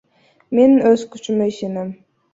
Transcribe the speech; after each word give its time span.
Мен 0.59 0.73
өз 0.93 1.03
күчүмө 1.17 1.51
ишенем. 1.55 1.97